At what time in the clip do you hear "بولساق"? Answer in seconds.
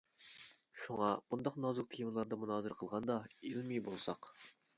3.91-4.33